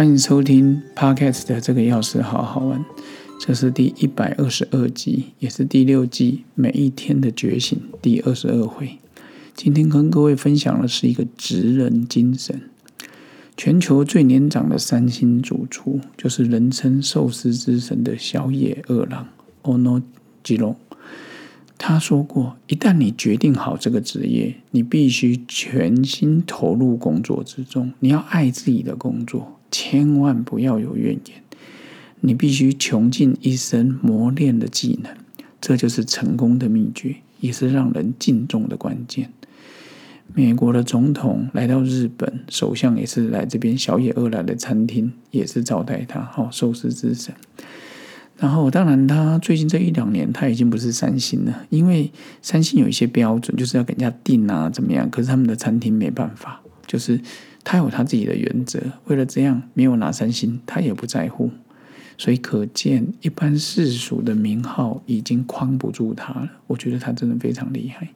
[0.00, 2.82] 欢迎收听 Podcast 的这个钥匙好好玩，
[3.38, 8.96] 这是第一百二十二集，也是第六季每一天的觉醒第二十二回。
[9.54, 12.62] 今天跟各位分享的是一个职人精神。
[13.58, 19.28] 全球最年长的三星主厨，就是人称寿司之神的小野二郎
[19.64, 20.02] Ono
[20.42, 20.76] Jiro。
[21.76, 27.92] 他说过：“一旦你决定好这个职业，你必须全心投入工作之中。
[27.98, 31.42] 你要爱自己的工作，千万不要有怨言。
[32.20, 35.12] 你必须穷尽一生磨练的技能，
[35.60, 39.32] 这就是成功的秘诀，也是让人敬重的关键。”
[40.32, 46.20] 美国的总统来到日本，首相也是来这边小野二来的餐厅，也是招待他。
[46.36, 47.34] 哦，寿司之神。
[48.36, 55.10] 然后，当然，他最近这一两年，他已经不是三星了，因为三星有一些标准，就是要给人家定啊，怎么样？
[55.10, 57.20] 可是他们的餐厅没办法，就是
[57.62, 61.48] 他有他自己的原则，为了这样，没有拿三星，他也不在乎。
[62.18, 66.50] 所以可见，一般世俗的名号已经框不住他了。
[66.66, 68.08] 我觉得他真的非常厉害。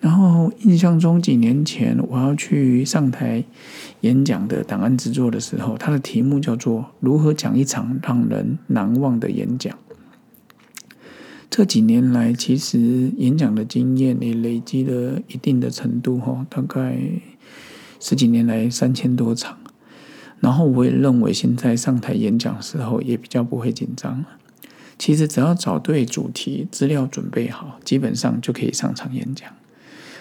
[0.00, 3.44] 然后印象中几年前我要去上台
[4.00, 9.78] 演讲的档案制作的时候，他的题目叫做“如何讲一场让人难忘的演讲”。
[11.48, 16.98] 这几年来，其实演讲的经验也累积了一定的程度，哈，大概
[18.00, 19.58] 十几年来三千多场。
[20.40, 24.26] 然后我也认为，现在上台演讲时候也比较不会紧张了。
[24.98, 29.50] 其实只要找对主题，资料准备好，基本上就可以上场演讲。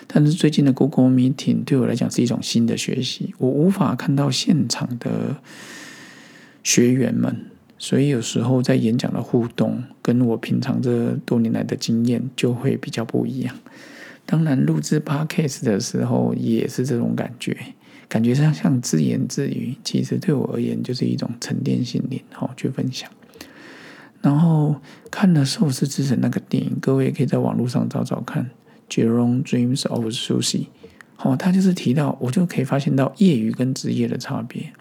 [0.08, 5.38] 但是最近的 Google Meeting 对我来讲是一种新的学习，我无法看到现场的
[6.64, 7.46] 学员们，
[7.78, 13.56] 所以有时候在演讲的互动，跟我平常这多年来的经验就会比较不一样。
[14.26, 17.56] 当然，录制 Podcast 的时候也是这种感觉，
[18.09, 23.09] 感觉上像自言自语，其实对我而言就是一种沉淀心灵，好去分享。
[24.22, 24.75] 然后
[25.12, 28.50] 看了《寿司之神》那个电影，各位也可以在网络上找找看。
[28.90, 30.68] Jerome Dreams of Sushi，
[31.16, 34.72] 好，他就是提到，我就可以发现到业余跟职业的差别。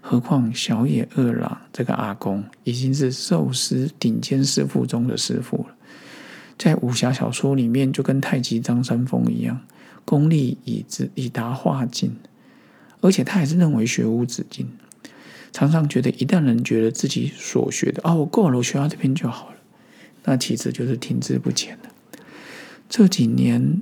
[0.00, 5.76] 何况小野二郎这个阿公已经是寿司顶尖师傅中的师傅了，
[6.58, 9.60] 在武侠小说里面就跟太极张三丰一样，
[10.04, 12.16] 功力已至已达化境，
[13.00, 14.68] 而且他还是认为学无止境，
[15.52, 19.56] 常常觉得一旦人觉得自己所学的啊，我够了，我学到这边就好了，
[20.24, 21.88] 那其实就是停滞不前的。
[22.88, 23.80] 这几年，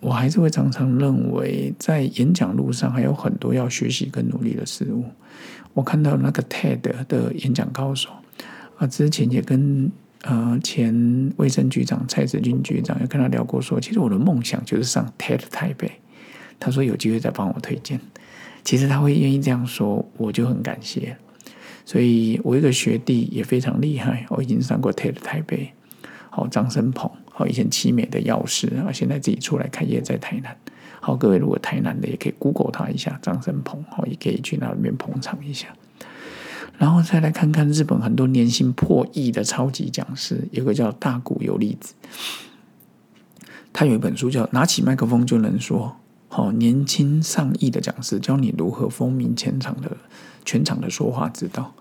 [0.00, 5.06] 我还是会常常认为，在演讲路上还有很多要学习跟努力的事物。
[5.74, 8.10] 我看到那个 TED 的演讲高手
[8.76, 9.90] 啊，之前也跟
[10.22, 15.90] 呃前卫生局长蔡子君局长也跟他聊过，说其实我的梦想就是上 TED 台北。
[16.58, 18.00] 他说有机会再帮我推荐。
[18.64, 21.16] 其实他会愿意这样说，我就很感谢。
[21.84, 25.72] 所以我一个学弟也非常厉害，我已经上过 TED 台北。
[26.30, 30.56] 好，张生鹏，好，以前奇美的药师啊，现在自己出来开业在台南。
[31.00, 35.66] 好，各位如果台南的也可以 Google 他一下，张生鹏，好，也可以去那边捧场一下。
[36.82, 41.94] 然后再来看看日本很多年薪破亿的超级讲师，有个叫大谷有利子，
[43.72, 45.96] 他有一本书叫《拿起麦克风就能说》，
[46.34, 49.96] 好，年轻上亿的讲师教你如何风靡全场的
[50.44, 51.72] 全场的说话之道。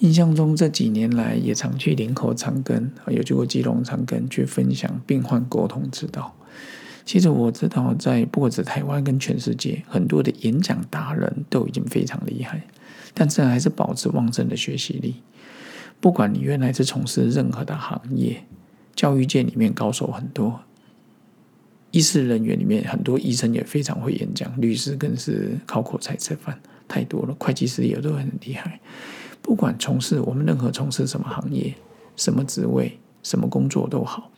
[0.00, 6.34] 印象中这几年来也常去林口长庚，有去过基隆长庚去分享病患沟通之道。
[7.06, 12.62] 其实我知道，在不管是台湾跟全世界，很多的演讲达人都已经非常厉害，
[13.18, 15.16] 但是还是保持旺盛的学习力。
[15.98, 18.44] 不管你原来是从事任何的行业，
[18.94, 20.60] 教育界里面高手很多，
[21.90, 28.78] 医师人员里面很多医生也非常会演讲，律师更是靠口才吃饭，太多了，会计师也都很厉害。
[29.42, 31.74] 不管从事我们任何从事什么行业、
[32.14, 34.30] 什么职位、什么工作都好，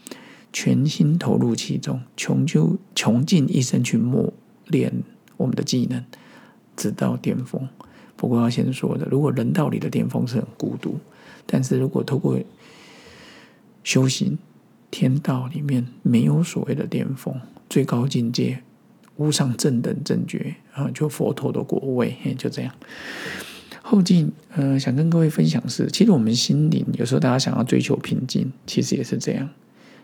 [0.55, 4.32] 全心投入其中，穷究穷尽一生去磨
[4.69, 5.02] 练
[5.37, 6.02] 我们的技能，
[6.75, 7.69] 直到巅峰。
[8.20, 10.99] 不过要先说的，如果人道里的巅峰是很孤独，
[11.46, 12.38] 但是如果透过
[13.82, 14.37] 修行，
[14.90, 17.34] 天道里面没有所谓的巅峰，
[17.70, 18.61] 最高境界
[19.17, 22.70] 无上正等正觉啊，就佛陀的果位，就这样。
[23.81, 29.49] 后进，呃，想跟各位分享是，其实我们心灵有时候大家想要追求平静，其实也是这样。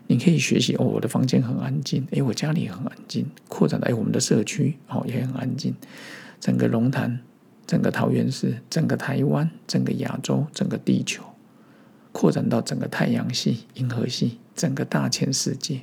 [0.07, 5.75] 你可以学习哦，我的房间很安静，诶，我家里很安静，扩展到诶，我们的社区哦也很安静，
[6.39, 7.19] 整个龙潭、
[7.67, 11.21] 整个桃园市、整个台湾、整个亚洲、整个地球，
[12.11, 15.81] 扩展到整个太阳系、银河系、整个大千世界，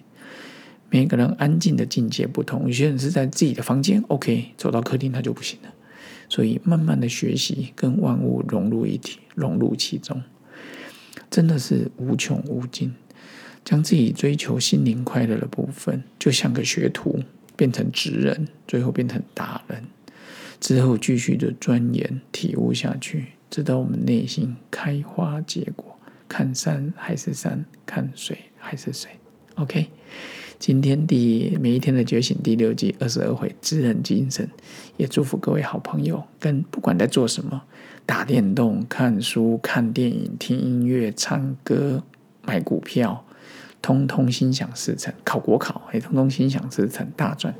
[0.90, 2.66] 每一个人安静的境界不同。
[2.66, 5.72] 有些人是在自己的房间，OK，走到客厅他就不行了。
[6.28, 10.22] 所以慢慢的学习，跟万物融入一体，融入其中，
[11.30, 12.94] 真的是无穷无尽。
[13.64, 17.20] 将自己追求心灵快乐的部分，就像个学徒，
[17.56, 19.84] 变成职人，最后变成达人，
[20.60, 25.98] 之后继续的钻研体悟下去，直到我们内心开花结果。
[26.26, 29.10] 看山还是山，看水还是水。
[29.56, 29.86] OK，
[30.58, 34.48] 今天第每一天的觉醒第六季二十二回知人精神，
[34.96, 37.62] 也祝福各位好朋友，跟不管在做什么，
[38.06, 42.02] 打电动、看书、看电影、听音乐、唱歌、
[42.42, 43.24] 买股票。
[43.84, 47.54] 通通心想事成，考国考也通通心想事成，大赚。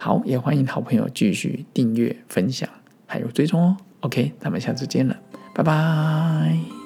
[0.00, 2.68] 好，也欢迎好朋友继续订阅、分享，
[3.06, 3.76] 还有追踪哦。
[4.00, 5.16] OK，咱们下次见了，
[5.54, 6.79] 拜拜。